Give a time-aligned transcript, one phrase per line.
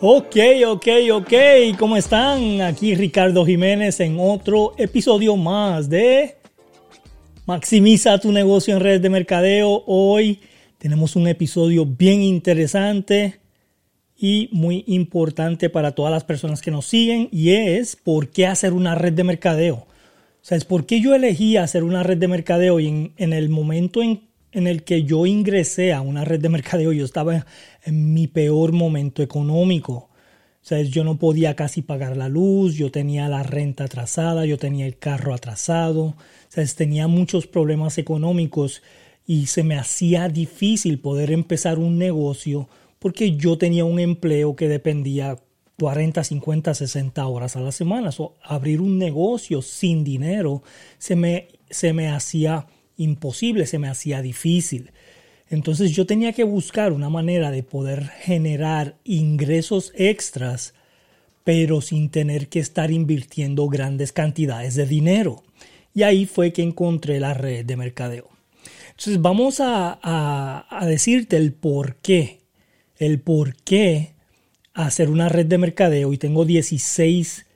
[0.00, 1.32] Ok, ok, ok,
[1.76, 2.60] ¿cómo están?
[2.60, 6.36] Aquí Ricardo Jiménez en otro episodio más de
[7.46, 9.82] Maximiza tu negocio en redes de mercadeo.
[9.88, 10.38] Hoy
[10.78, 13.40] tenemos un episodio bien interesante
[14.16, 18.74] y muy importante para todas las personas que nos siguen y es por qué hacer
[18.74, 19.74] una red de mercadeo.
[19.78, 23.32] O sea, es por qué yo elegí hacer una red de mercadeo y en, en
[23.32, 24.27] el momento en
[24.58, 27.46] en el que yo ingresé a una red de mercadeo, yo estaba
[27.84, 30.10] en mi peor momento económico.
[30.62, 34.58] O sea, yo no podía casi pagar la luz, yo tenía la renta atrasada, yo
[34.58, 36.16] tenía el carro atrasado, o
[36.48, 38.82] sea, tenía muchos problemas económicos
[39.26, 44.68] y se me hacía difícil poder empezar un negocio porque yo tenía un empleo que
[44.68, 45.38] dependía
[45.78, 48.10] 40, 50, 60 horas a la semana.
[48.18, 50.62] O abrir un negocio sin dinero
[50.98, 52.66] se me, se me hacía
[52.98, 54.90] imposible, se me hacía difícil.
[55.48, 60.74] Entonces yo tenía que buscar una manera de poder generar ingresos extras,
[61.42, 65.42] pero sin tener que estar invirtiendo grandes cantidades de dinero.
[65.94, 68.28] Y ahí fue que encontré la red de mercadeo.
[68.90, 72.40] Entonces vamos a, decirte el por qué,
[72.98, 74.12] el por qué
[74.74, 77.46] hacer una red de mercadeo y tengo 16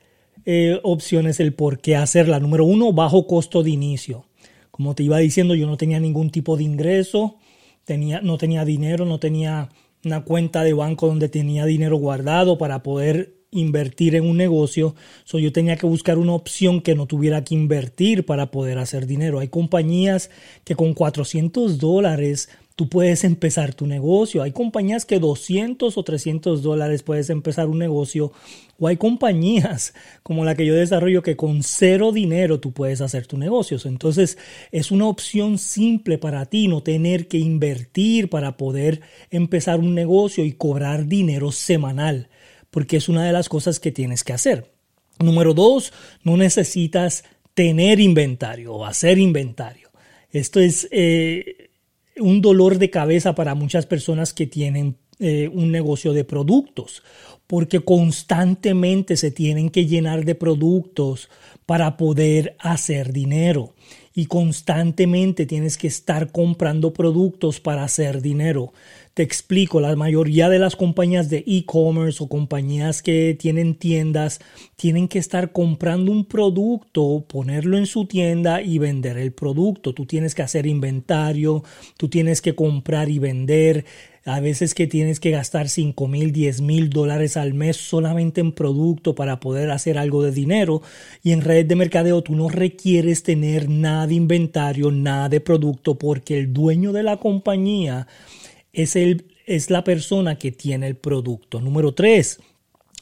[0.45, 2.39] eh, opciones el por qué hacerla.
[2.39, 4.25] Número uno, bajo costo de inicio.
[4.73, 7.37] Como te iba diciendo, yo no tenía ningún tipo de ingreso,
[7.85, 9.69] tenía, no tenía dinero, no tenía
[10.03, 14.95] una cuenta de banco donde tenía dinero guardado para poder invertir en un negocio.
[15.25, 19.05] So, yo tenía que buscar una opción que no tuviera que invertir para poder hacer
[19.05, 19.37] dinero.
[19.37, 20.31] Hay compañías
[20.63, 24.41] que con 400 dólares tú puedes empezar tu negocio.
[24.41, 28.31] Hay compañías que 200 o 300 dólares puedes empezar un negocio.
[28.79, 29.93] O hay compañías
[30.23, 33.77] como la que yo desarrollo que con cero dinero tú puedes hacer tu negocio.
[33.85, 34.37] Entonces
[34.71, 40.43] es una opción simple para ti no tener que invertir para poder empezar un negocio
[40.43, 42.29] y cobrar dinero semanal.
[42.71, 44.71] Porque es una de las cosas que tienes que hacer.
[45.19, 47.23] Número dos, no necesitas
[47.53, 49.91] tener inventario o hacer inventario.
[50.31, 50.87] Esto es...
[50.91, 51.69] Eh,
[52.19, 57.03] un dolor de cabeza para muchas personas que tienen eh, un negocio de productos,
[57.53, 61.29] porque constantemente se tienen que llenar de productos
[61.67, 63.75] para poder hacer dinero
[64.15, 68.73] y constantemente tienes que estar comprando productos para hacer dinero.
[69.13, 74.39] Te explico, la mayoría de las compañías de e-commerce o compañías que tienen tiendas
[74.75, 79.93] tienen que estar comprando un producto, ponerlo en su tienda y vender el producto.
[79.93, 81.63] Tú tienes que hacer inventario,
[81.97, 83.85] tú tienes que comprar y vender.
[84.25, 88.53] A veces que tienes que gastar 5 mil, 10 mil dólares al mes solamente en
[88.53, 90.81] producto para poder hacer algo de dinero.
[91.23, 95.97] Y en red de mercadeo tú no requieres tener nada de inventario, nada de producto
[95.97, 98.07] porque el dueño de la compañía
[98.71, 101.59] es, el, es la persona que tiene el producto.
[101.59, 102.39] Número tres,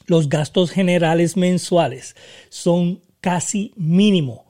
[0.06, 2.16] los gastos generales mensuales
[2.48, 4.44] son casi mínimo.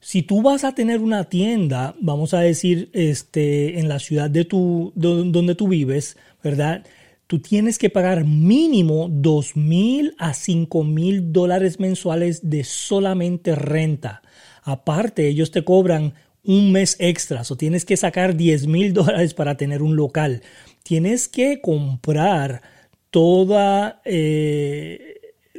[0.00, 4.44] Si tú vas a tener una tienda, vamos a decir, este, en la ciudad de
[4.44, 6.84] tu, donde tú vives, ¿verdad?
[7.26, 14.22] Tú tienes que pagar mínimo dos mil a cinco mil dólares mensuales de solamente renta.
[14.62, 19.56] Aparte, ellos te cobran un mes extra, o tienes que sacar 10 mil dólares para
[19.56, 20.42] tener un local.
[20.82, 22.62] Tienes que comprar
[23.10, 25.09] toda eh,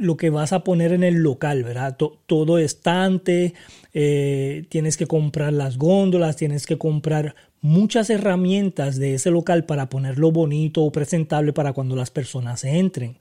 [0.02, 1.96] lo que vas a poner en el local, ¿verdad?
[1.96, 3.54] todo estante,
[3.94, 9.90] eh, tienes que comprar las góndolas, tienes que comprar muchas herramientas de ese local para
[9.90, 13.18] ponerlo bonito o presentable para cuando las personas entren.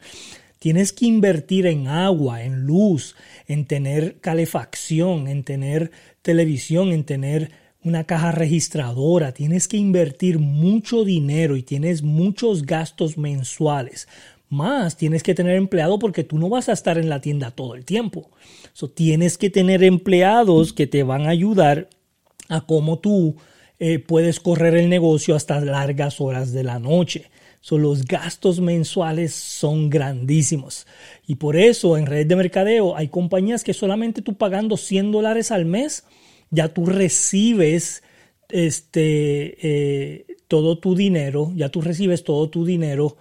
[0.59, 3.15] Tienes que invertir en agua, en luz,
[3.47, 5.91] en tener calefacción, en tener
[6.23, 7.51] televisión, en tener
[7.83, 9.33] una caja registradora.
[9.33, 14.07] Tienes que invertir mucho dinero y tienes muchos gastos mensuales.
[14.51, 17.77] Más tienes que tener empleado porque tú no vas a estar en la tienda todo
[17.77, 18.31] el tiempo.
[18.73, 21.89] So, tienes que tener empleados que te van a ayudar
[22.49, 23.37] a cómo tú
[23.79, 27.31] eh, puedes correr el negocio hasta largas horas de la noche.
[27.61, 30.89] So, los gastos mensuales son grandísimos.
[31.29, 35.53] Y por eso en red de mercadeo hay compañías que solamente tú pagando 100 dólares
[35.53, 36.05] al mes,
[36.51, 38.03] ya tú recibes
[38.49, 43.17] este, eh, todo tu dinero, ya tú recibes todo tu dinero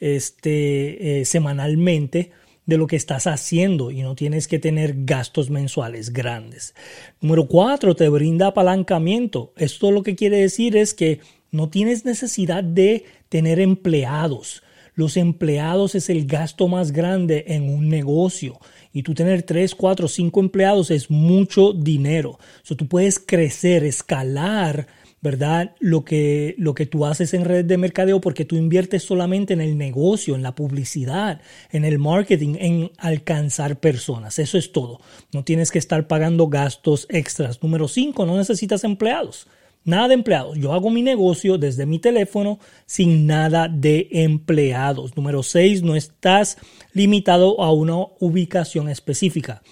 [0.00, 2.30] este, eh, semanalmente
[2.66, 6.74] de lo que estás haciendo y no tienes que tener gastos mensuales grandes.
[7.20, 9.52] Número cuatro, te brinda apalancamiento.
[9.56, 11.20] Esto lo que quiere decir es que
[11.50, 14.62] no tienes necesidad de tener empleados.
[14.94, 18.58] Los empleados es el gasto más grande en un negocio.
[18.92, 22.38] Y tú tener 3, 4, 5 empleados es mucho dinero.
[22.62, 24.86] So, tú puedes crecer, escalar
[25.24, 25.74] ¿verdad?
[25.80, 29.62] Lo que, lo que tú haces en redes de mercadeo porque tú inviertes solamente en
[29.62, 31.40] el negocio, en la publicidad,
[31.70, 34.38] en el marketing, en alcanzar personas.
[34.38, 35.00] Eso es todo.
[35.32, 37.62] No tienes que estar pagando gastos extras.
[37.62, 39.46] Número 5, no necesitas empleados.
[39.82, 40.58] Nada de empleados.
[40.58, 45.16] Yo hago mi negocio desde mi teléfono sin nada de empleados.
[45.16, 46.58] Número 6, no estás
[46.92, 49.62] limitado a una ubicación específica.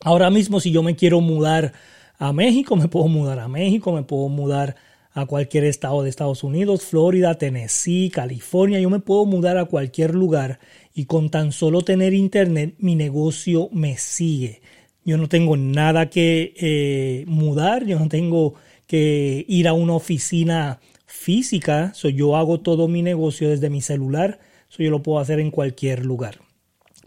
[0.00, 1.72] Ahora mismo si yo me quiero mudar
[2.18, 4.74] a México, me puedo mudar a México, me puedo mudar
[5.18, 8.80] a cualquier estado de Estados Unidos, Florida, Tennessee, California.
[8.80, 10.60] Yo me puedo mudar a cualquier lugar
[10.94, 14.62] y con tan solo tener internet mi negocio me sigue.
[15.04, 18.54] Yo no tengo nada que eh, mudar, yo no tengo
[18.86, 21.92] que ir a una oficina física.
[22.14, 24.40] yo hago todo mi negocio desde mi celular.
[24.78, 26.47] yo lo puedo hacer en cualquier lugar.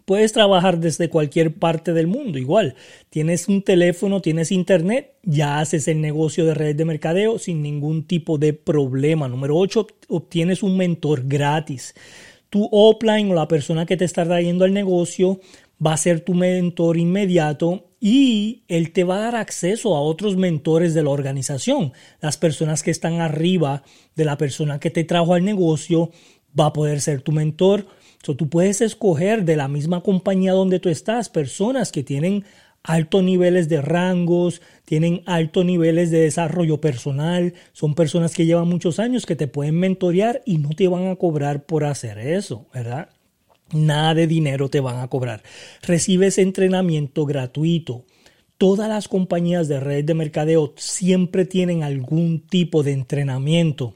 [0.06, 2.38] Puedes trabajar desde cualquier parte del mundo.
[2.38, 2.76] Igual,
[3.10, 8.06] tienes un teléfono, tienes internet, ya haces el negocio de redes de mercadeo sin ningún
[8.06, 9.28] tipo de problema.
[9.28, 11.94] Número 8, obtienes un mentor gratis.
[12.50, 15.40] Tu offline o la persona que te está trayendo al negocio
[15.86, 20.36] va a ser tu mentor inmediato y él te va a dar acceso a otros
[20.36, 21.94] mentores de la organización.
[22.20, 23.84] Las personas que están arriba
[24.16, 26.12] de la persona que te trajo al negocio
[26.60, 27.88] va a poder ser tu mentor
[28.24, 32.46] So, tú puedes escoger de la misma compañía donde tú estás personas que tienen
[32.84, 39.00] altos niveles de rangos, tienen altos niveles de desarrollo personal, son personas que llevan muchos
[39.00, 43.10] años que te pueden mentorear y no te van a cobrar por hacer eso, ¿verdad?
[43.74, 45.44] Nada de dinero te van a cobrar.
[45.82, 48.06] Recibes entrenamiento gratuito.
[48.58, 53.96] Todas las compañías de red de mercadeo siempre tienen algún tipo de entrenamiento.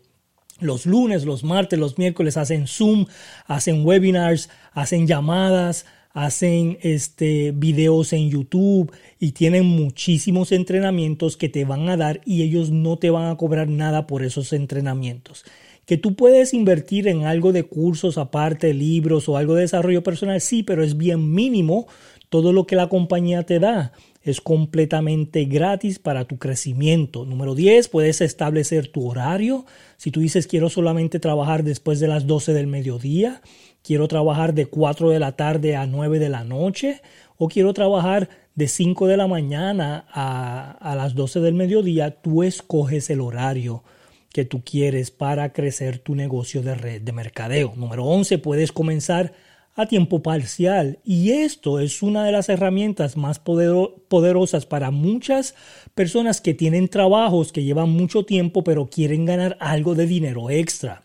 [0.60, 3.07] Los lunes, los martes, los miércoles hacen Zoom,
[3.46, 11.66] hacen webinars, hacen llamadas, hacen este, videos en YouTube y tienen muchísimos entrenamientos que te
[11.66, 15.44] van a dar y ellos no te van a cobrar nada por esos entrenamientos.
[15.86, 20.40] Que tú puedes invertir en algo de cursos aparte, libros o algo de desarrollo personal,
[20.40, 21.86] sí, pero es bien mínimo
[22.30, 23.92] todo lo que la compañía te da
[24.25, 27.25] es completamente gratis para tu crecimiento.
[27.25, 29.66] Número 10, puedes establecer tu horario.
[30.06, 33.42] Si tú dices quiero solamente trabajar después de las 12 del mediodía,
[33.81, 37.02] quiero trabajar de 4 de la tarde a 9 de la noche
[37.38, 42.44] o quiero trabajar de 5 de la mañana a, a las 12 del mediodía, tú
[42.44, 43.84] escoges el horario
[44.30, 47.74] que tú quieres para crecer tu negocio de red de mercadeo.
[47.75, 49.34] Número 11, puedes comenzar
[49.75, 55.54] a tiempo parcial y esto es una de las herramientas más poderosas para muchas
[55.94, 61.04] personas que tienen trabajos que llevan mucho tiempo pero quieren ganar algo de dinero extra.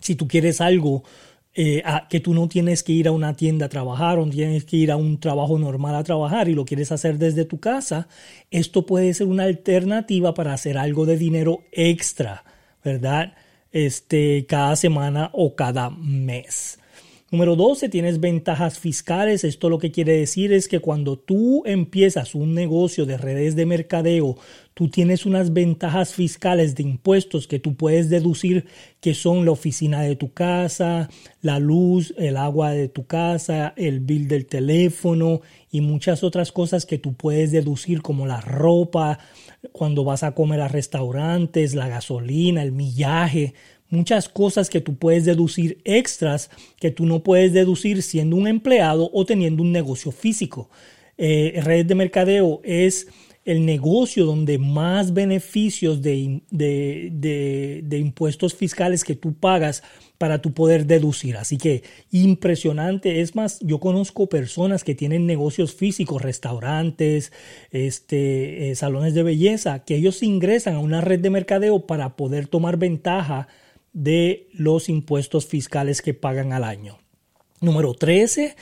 [0.00, 1.04] Si tú quieres algo
[1.58, 4.76] eh, que tú no tienes que ir a una tienda a trabajar o tienes que
[4.76, 8.08] ir a un trabajo normal a trabajar y lo quieres hacer desde tu casa,
[8.50, 12.44] esto puede ser una alternativa para hacer algo de dinero extra,
[12.84, 13.34] ¿verdad?
[13.72, 16.78] Este, cada semana o cada mes.
[17.32, 19.42] Número 12, tienes ventajas fiscales.
[19.42, 23.66] Esto lo que quiere decir es que cuando tú empiezas un negocio de redes de
[23.66, 24.38] mercadeo,
[24.74, 28.66] tú tienes unas ventajas fiscales de impuestos que tú puedes deducir
[29.00, 31.08] que son la oficina de tu casa,
[31.42, 35.40] la luz, el agua de tu casa, el bill del teléfono
[35.72, 39.18] y muchas otras cosas que tú puedes deducir como la ropa,
[39.72, 43.54] cuando vas a comer a restaurantes, la gasolina, el millaje
[43.90, 49.10] muchas cosas que tú puedes deducir extras que tú no puedes deducir siendo un empleado
[49.12, 50.68] o teniendo un negocio físico.
[51.18, 53.06] Eh, redes de mercadeo es
[53.46, 59.84] el negocio donde más beneficios de, de, impuestos fiscales que tú pagas
[60.18, 61.36] para tu poder deducir.
[61.36, 63.20] Así que impresionante.
[63.20, 67.32] Es más, yo conozco personas que tienen negocios físicos, restaurantes,
[67.70, 72.48] este, eh, salones de belleza, que ellos ingresan a una red de mercadeo para poder
[72.48, 73.46] tomar ventaja
[73.96, 76.98] de los impuestos fiscales que pagan al año.
[77.62, 78.54] Número 13,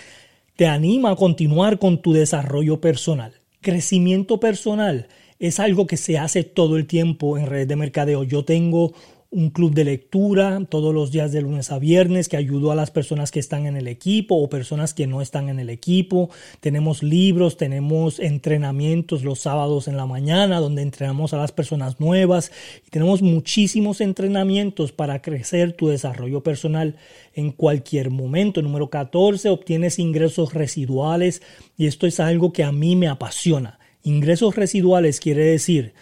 [0.54, 3.34] te anima a continuar con tu desarrollo personal.
[3.60, 5.08] Crecimiento personal
[5.40, 8.22] es algo que se hace todo el tiempo en redes de mercadeo.
[8.22, 8.94] Yo tengo
[9.34, 12.92] un club de lectura todos los días de lunes a viernes que ayudó a las
[12.92, 16.30] personas que están en el equipo o personas que no están en el equipo.
[16.60, 22.52] Tenemos libros, tenemos entrenamientos los sábados en la mañana donde entrenamos a las personas nuevas
[22.86, 26.94] y tenemos muchísimos entrenamientos para crecer tu desarrollo personal
[27.34, 28.62] en cualquier momento.
[28.62, 31.42] Número 14, obtienes ingresos residuales
[31.76, 33.80] y esto es algo que a mí me apasiona.
[34.04, 35.92] Ingresos residuales quiere decir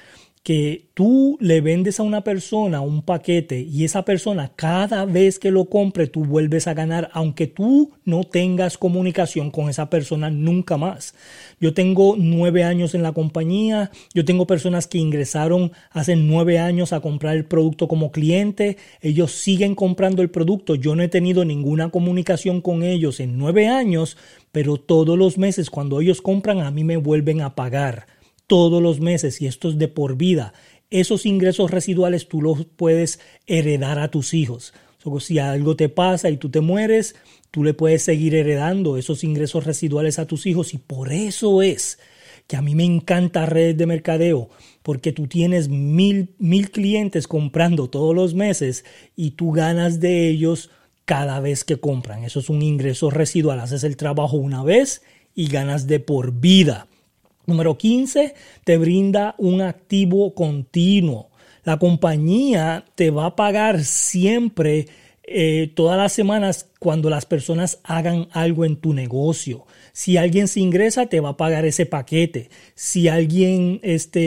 [0.43, 5.53] que tú le vendes a una persona un paquete y esa persona cada vez que
[5.53, 10.77] lo compre tú vuelves a ganar aunque tú no tengas comunicación con esa persona nunca
[10.77, 11.15] más.
[11.61, 16.93] Yo tengo nueve años en la compañía, yo tengo personas que ingresaron hace nueve años
[16.93, 21.45] a comprar el producto como cliente, ellos siguen comprando el producto, yo no he tenido
[21.45, 24.17] ninguna comunicación con ellos en nueve años,
[24.51, 28.12] pero todos los meses cuando ellos compran a mí me vuelven a pagar
[28.53, 30.53] todos los meses y esto es de por vida.
[30.91, 34.75] Esos ingresos residuales tú los puedes heredar a tus hijos.
[35.21, 37.15] si algo te pasa y tú te mueres,
[37.51, 41.99] tú le puedes seguir heredando esos ingresos residuales a tus hijos y por eso es
[42.47, 44.51] que a mí me encanta redes de mercadeo,
[44.83, 48.85] porque tú tienes mil, mil clientes comprando todos los meses
[49.17, 50.69] y tú ganas de ellos
[51.07, 52.23] cada vez que compran.
[52.25, 53.61] Eso es un ingreso residual.
[53.61, 55.01] Haces el trabajo una vez
[55.35, 56.87] y ganas de por vida.
[57.47, 58.35] Número 15,
[58.65, 61.31] te brinda un activo continuo.
[61.65, 64.87] La compañía te va a pagar siempre
[65.25, 69.67] eh, todas las semanas cuando las personas hagan algo en tu negocio.
[69.93, 72.51] Si alguien se ingresa, te va a pagar ese paquete.
[72.75, 74.21] Si alguien este,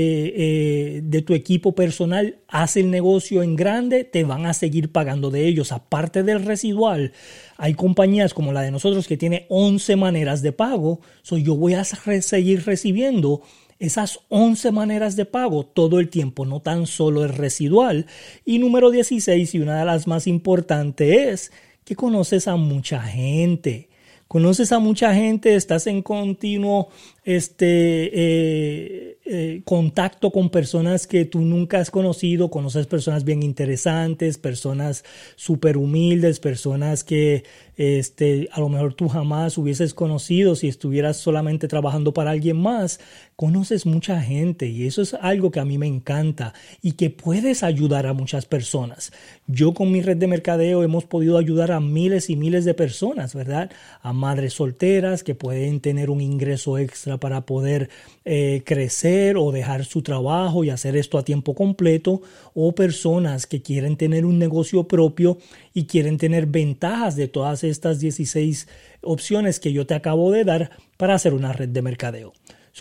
[0.96, 5.32] eh, de tu equipo personal hace el negocio en grande, te van a seguir pagando
[5.32, 5.74] de ellos.
[5.74, 7.12] Aparte del residual,
[7.58, 11.02] hay compañías como la de nosotros que tiene 11 maneras de pago.
[11.24, 13.42] So yo voy a seguir recibiendo
[13.80, 18.06] esas 11 maneras de pago todo el tiempo, no tan solo el residual.
[18.46, 21.52] Y número 16, y una de las más importantes, es
[21.84, 23.90] que conoces a mucha gente
[24.28, 26.90] conoces a mucha gente, estás en continuo
[27.24, 27.66] este,
[28.14, 35.04] eh, eh, contacto con personas que tú nunca has conocido, conoces personas bien interesantes, personas
[35.36, 37.44] súper humildes, personas que
[37.78, 43.00] este, a lo mejor tú jamás hubieses conocido si estuvieras solamente trabajando para alguien más.
[43.36, 47.64] Conoces mucha gente y eso es algo que a mí me encanta y que puedes
[47.64, 49.12] ayudar a muchas personas.
[49.48, 53.36] Yo con mi red de mercadeo hemos podido ayudar a miles y miles de personas,
[53.36, 53.72] ¿verdad?
[54.02, 57.90] A madres solteras que pueden tener un ingreso extra para poder
[58.24, 62.22] eh, crecer o dejar su trabajo y hacer esto a tiempo completo,
[62.54, 65.38] o personas que quieren tener un negocio propio
[65.76, 68.68] y quieren tener ventajas de todas estas 16
[69.02, 72.34] opciones que yo te acabo de dar para hacer una red de mercadeo.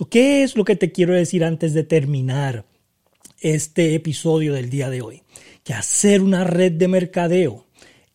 [0.09, 2.65] ¿Qué es lo que te quiero decir antes de terminar
[3.41, 5.23] este episodio del día de hoy?
[5.65, 7.67] Que hacer una red de mercadeo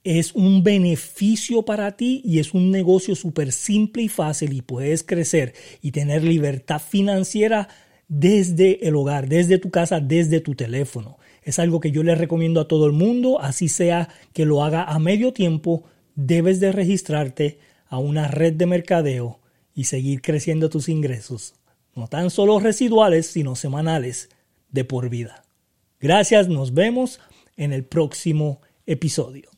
[0.05, 5.03] es un beneficio para ti y es un negocio súper simple y fácil y puedes
[5.03, 7.67] crecer y tener libertad financiera
[8.07, 11.17] desde el hogar, desde tu casa, desde tu teléfono.
[11.43, 14.84] Es algo que yo le recomiendo a todo el mundo, así sea que lo haga
[14.84, 15.84] a medio tiempo,
[16.15, 19.39] debes de registrarte a una red de mercadeo
[19.74, 21.55] y seguir creciendo tus ingresos,
[21.96, 24.29] no tan solo residuales, sino semanales,
[24.72, 25.43] de por vida.
[26.00, 27.19] Gracias, nos vemos
[27.58, 29.50] en el próximo episodio.